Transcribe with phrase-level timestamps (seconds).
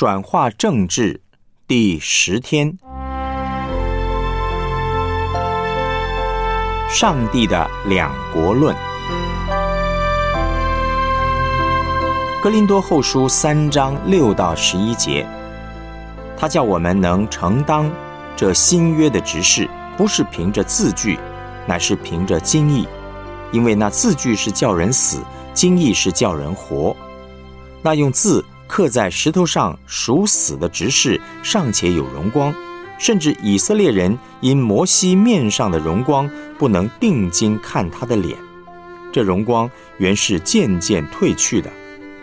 [0.00, 1.20] 转化政治
[1.68, 2.78] 第十天，
[6.88, 8.74] 上帝的两国论。
[12.42, 15.26] 格林多后书三章六到十一节，
[16.34, 17.92] 他叫我们能承当
[18.34, 21.18] 这新约的执事，不是凭着字句，
[21.66, 22.88] 乃是凭着经意，
[23.52, 25.22] 因为那字句是叫人死，
[25.52, 26.96] 经意是叫人活。
[27.82, 28.42] 那用字。
[28.70, 32.54] 刻在石头上属死的执事尚且有荣光，
[33.00, 38.38] 甚至以色列人因摩西面上的荣光不能定睛看他的脸，
[39.12, 41.68] 这荣光原是渐渐褪去的。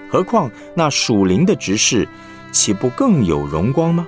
[0.09, 2.07] 何况那属灵的执事，
[2.53, 4.07] 岂不更有荣光吗？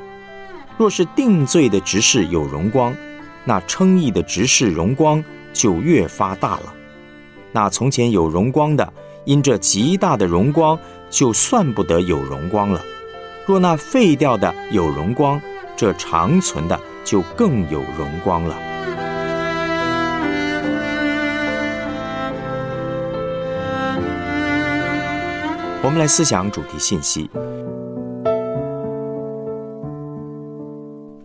[0.78, 2.96] 若是定罪的执事有荣光，
[3.44, 5.22] 那称义的执事荣光
[5.52, 6.74] 就越发大了。
[7.52, 8.94] 那从前有荣光的，
[9.26, 10.80] 因这极大的荣光。
[11.10, 12.82] 就算不得有荣光了。
[13.46, 15.42] 若那废掉的有荣光，
[15.76, 18.56] 这长存的就更有荣光了。
[25.82, 27.30] 我们来思想主题信息。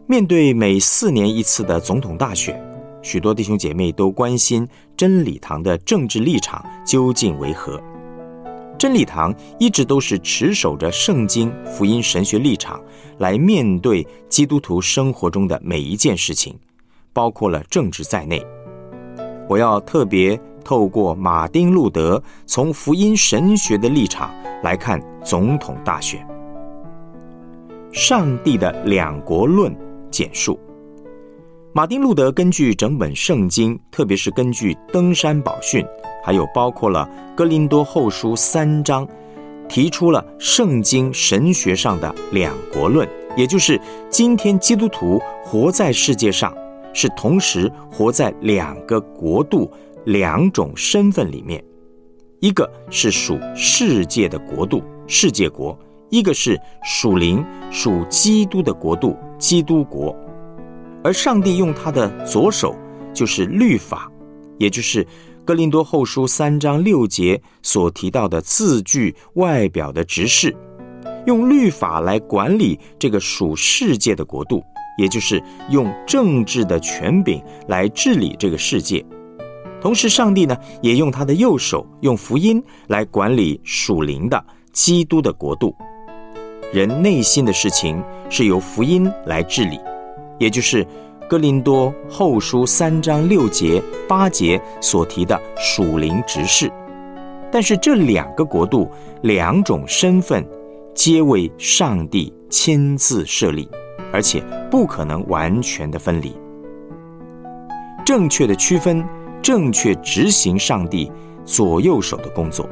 [0.07, 2.59] 面对每四年一次的总统大选，
[3.03, 7.83] 许多弟兄姐妹都关心真理堂的政治立场究竟为何。
[8.79, 12.81] 真理堂一直都是持守着圣经福音神学立场
[13.19, 16.59] 来面对基督徒生活中的每一件事情，
[17.13, 18.45] 包括了政治在内。
[19.49, 26.27] 我要特别透过马丁路德从福音神学的立场来看总统大选。
[27.93, 29.75] 上帝的两国论
[30.11, 30.59] 简述。
[31.73, 35.85] 马丁路德根据整本圣经，特别是根据登山宝训。
[36.25, 39.07] 还有包括了《哥林多后书》三章，
[39.69, 46.57] 提出了圣经神学上的两国论，也就是今天基督徒活在世界上，
[46.95, 49.71] 是同时活在两个国度、
[50.07, 51.63] 两种身份里面，
[52.41, 55.77] 一个是属世界的国度——世界国；
[56.09, 60.17] 一个是属灵、属基督的国度——基督国。
[61.03, 62.75] 而上帝用他的左手，
[63.13, 64.11] 就是律法，
[64.57, 65.07] 也就是。
[65.45, 70.57] 哥林多后书三章六节所提到的字句外表的执事，
[71.27, 74.65] 用律法来管理这个属世界的国度，
[74.97, 79.05] 也就是用政治的权柄来治理这个世界。
[79.83, 85.77] 同时，上帝呢也用他的右手，用福音来管理属灵的基督的国度。
[86.73, 89.79] 人内心的事情是由福音来治理，
[90.39, 90.87] 也就是。
[91.29, 96.71] 哥林多后书三章六节八节所提的属灵执事，
[97.51, 98.91] 但是这两个国度
[99.23, 100.47] 两种身份，
[100.95, 103.67] 皆为上帝亲自设立，
[104.13, 106.37] 而且不可能完全的分离。
[108.05, 109.03] 正确的区分，
[109.41, 111.11] 正确执行上帝
[111.43, 112.69] 左右手的工作。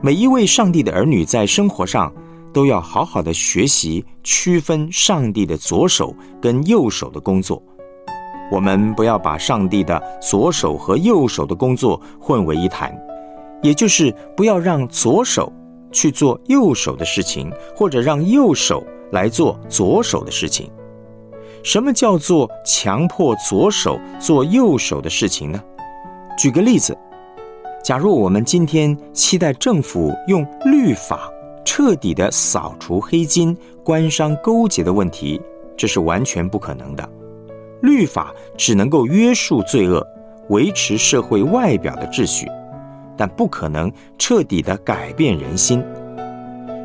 [0.00, 2.12] 每一位上帝的儿女在生活上
[2.54, 7.62] 都要好好的学习区分上帝的左手跟右手的工作。
[8.52, 12.96] 我们不要把上帝的左手和右手的工作混为一谈，
[13.62, 15.52] 也就是不要让左手
[15.90, 20.70] 去做右手的事情，或者让右手来做左手的事情。
[21.62, 25.60] 什么叫做强迫左手做右手的事情呢？
[26.38, 26.96] 举个例子，
[27.82, 31.30] 假如我们今天期待政府用律法
[31.76, 35.42] 彻底的扫除黑金、官商勾结的问题，
[35.76, 37.10] 这是完全不可能的。
[37.82, 40.06] 律法只能够约束罪恶，
[40.50, 42.46] 维持社会外表的秩序，
[43.16, 43.90] 但不可能
[44.20, 45.82] 彻底的改变人心。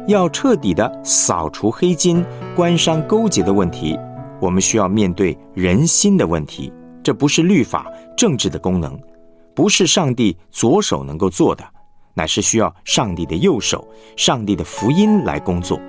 [0.07, 2.25] 要彻底的扫除黑金、
[2.56, 3.95] 官商勾结的问题，
[4.41, 6.73] 我们需要面对人心的问题。
[7.03, 7.85] 这不是律法、
[8.17, 9.00] 政治的功能，
[9.53, 11.63] 不是上帝左手能够做的，
[12.13, 15.79] 乃是需要上帝的右手、上帝的福音来工作。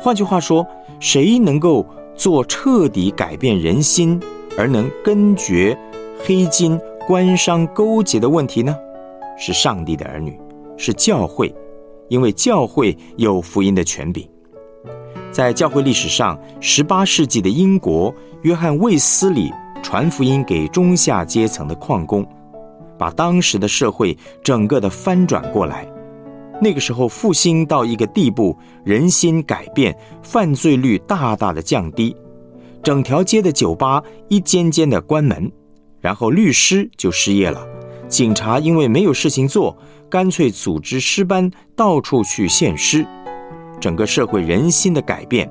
[0.00, 0.66] 换句话说，
[1.00, 1.86] 谁能够？
[2.16, 4.22] 做彻底改变人心
[4.56, 5.76] 而能根绝
[6.24, 8.72] 黑金官商勾结的问题呢？
[9.36, 10.38] 是上帝的儿女，
[10.76, 11.52] 是教会，
[12.06, 14.24] 因为教会有福音的权柄。
[15.32, 19.52] 在教会历史上，十八世纪的英国，约翰卫斯理
[19.82, 22.24] 传福音给中下阶层的矿工，
[23.04, 25.86] 把当时的社会整个的翻转过来。
[26.58, 32.16] 那个时候复兴到一个地步，人心改变，犯罪率大大的降低，
[32.82, 35.52] 整条街的酒吧一间间的关门，
[36.00, 37.62] 然后律师就失业了，
[38.08, 39.76] 警察因为没有事情做，
[40.08, 43.06] 干脆组织尸班到处去献诗。
[43.78, 45.46] 整个社会人心的改变，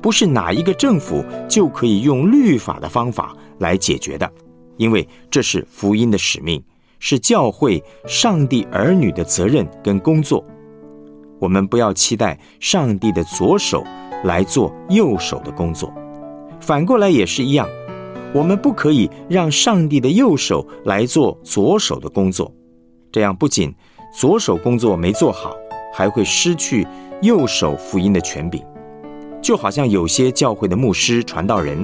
[0.00, 4.32] 不是哪一个政府就可以用律法的方法来解决的，
[4.78, 6.62] 因为这是福音的使命，
[6.98, 10.44] 是教会上帝儿女的责任跟工作。
[11.38, 13.84] 我们不要期待上帝的左手
[14.24, 15.92] 来做右手的工作，
[16.60, 17.68] 反过来也是一样。
[18.34, 22.52] 我们不可以让上帝的右手来做左手的工作，
[23.10, 23.74] 这样不仅
[24.12, 25.56] 左手工作没做好，
[25.94, 26.86] 还会失去
[27.22, 28.62] 右手福音的权柄。
[29.40, 31.80] 就好像有些教会的牧师、传道人，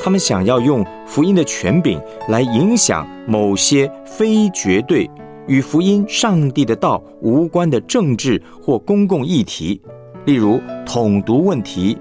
[0.00, 5.10] 他们想要用福音的权柄来影响某些非绝对
[5.46, 9.80] 与福音、上帝的道无关的政治或公共议题，
[10.24, 11.98] 例如统独问题、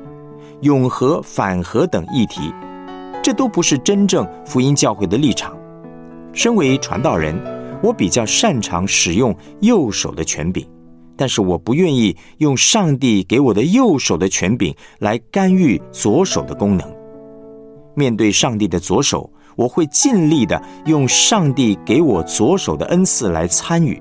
[0.61, 2.53] 永和反核等议题。
[3.23, 5.57] 这都不是真正福音教会的立场。
[6.33, 7.37] 身为传道人，
[7.81, 10.65] 我比较擅长使用右手的权柄，
[11.17, 16.96] 但是我不愿意用上帝给我的右手的权柄来干预左手的功能。
[17.97, 23.99] 面对上帝的左手，我会尽力的用上帝给我左手的恩赐来参与。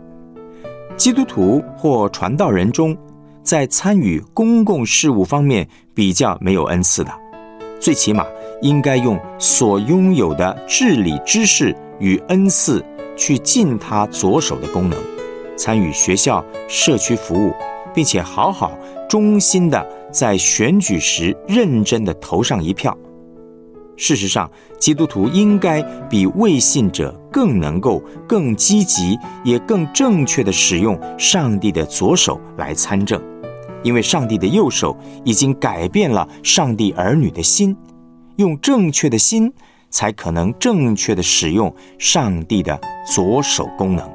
[0.97, 2.95] 基督徒或传道人中，
[3.43, 7.11] 在参与公共事务方面比较没有恩赐的，
[7.81, 8.25] 最起码。
[8.63, 12.83] 应该用所拥有的治理知识与恩赐
[13.15, 14.99] 去尽他左手的功能，
[15.59, 17.53] 参与学校社区服务，
[17.95, 18.73] 并且好好
[19.11, 22.97] 忠心的在选举时认真的投上一票。
[23.97, 33.21] 事实上，基督徒应该比未信者更能够、更积极，也更正确的使用上帝的左手来参政，
[33.83, 37.77] 因为上帝的右手已经改变了上帝儿女的心。
[38.37, 39.51] 用正确的心，
[39.89, 44.07] 才可能正确的使用上帝的左手功能。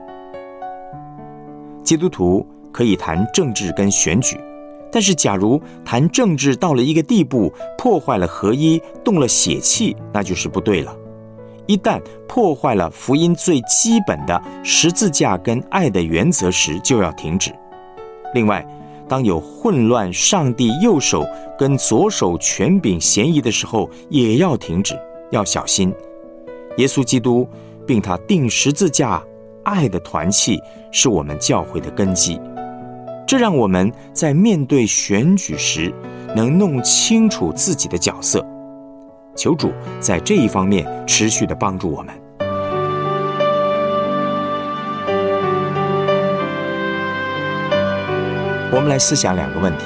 [1.83, 4.37] 基督徒可以谈政治跟选举，
[4.91, 10.95] 但是假如谈政治到了一个地步，破坏了合一，动了血气，那就是不对了。
[11.67, 17.53] 一旦破坏了福音最基本的十字架跟爱的原则时，就要停止。
[18.33, 18.65] 另外，
[19.07, 21.25] 当有混乱，上帝右手
[21.57, 24.99] 跟左手权柄嫌疑的时候，也要停止，
[25.31, 25.93] 要小心。
[26.77, 27.47] 耶稣基督
[27.85, 29.23] 并他定十字架，
[29.63, 30.59] 爱的团契
[30.91, 32.39] 是我们教会的根基。
[33.31, 35.89] 这让我们在面对选举时，
[36.35, 38.45] 能弄清楚自己的角色。
[39.37, 42.13] 求主在这一方面持续的帮助我们。
[48.69, 49.85] 我们来思想两个问题：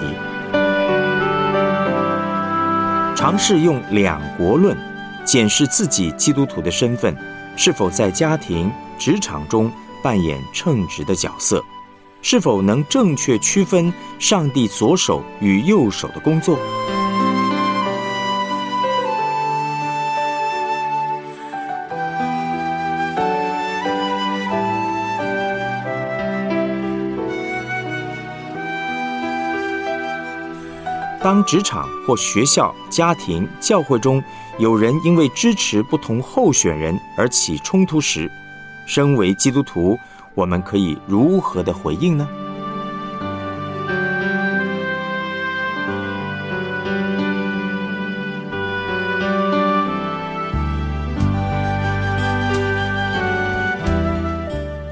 [3.15, 4.75] 尝试用两国论
[5.23, 7.15] 检视自己基督徒的身份，
[7.55, 9.71] 是否在家庭、职场中
[10.01, 11.63] 扮演称职的角色？
[12.27, 16.57] 是否能正确区分上帝左手与右手的工作？
[31.21, 34.23] 当职场或学校、家庭、教会中
[34.57, 38.27] 有人因为支持不同候选人而起冲突时，
[38.87, 39.95] 身为基督徒，
[40.35, 42.27] 我们可以如何的回应呢？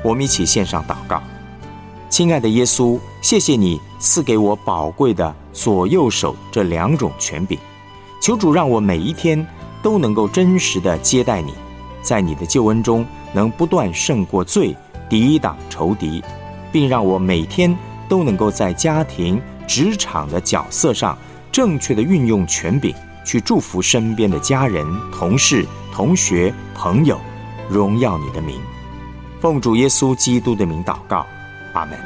[0.02, 1.22] 我们一起献上祷告，
[2.10, 5.36] 亲爱的耶稣，谢谢你赐给我宝贵的。
[5.54, 7.60] 左右手这两种权柄，
[8.20, 9.46] 求主让我每一天
[9.84, 11.54] 都能够真实的接待你，
[12.02, 14.76] 在你的救恩中能不断胜过罪，
[15.10, 16.24] 抵挡仇敌，
[16.72, 17.76] 并让我每天
[18.08, 21.18] 都能够在家庭、职场的角色上
[21.52, 22.94] 正确的运用权柄，
[23.26, 27.20] 去祝福身边的家人、同事、同学、朋友，
[27.70, 28.60] 荣耀你的名。
[29.40, 31.26] 奉主耶稣基督的名祷告，
[31.74, 31.98] 阿门。